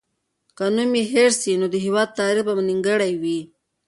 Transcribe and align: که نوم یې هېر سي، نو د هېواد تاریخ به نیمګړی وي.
که 0.57 0.65
نوم 0.75 0.91
یې 0.97 1.03
هېر 1.13 1.31
سي، 1.41 1.51
نو 1.61 1.65
د 1.73 1.75
هېواد 1.85 2.09
تاریخ 2.19 2.43
به 2.47 2.53
نیمګړی 2.69 3.13
وي. 3.21 3.39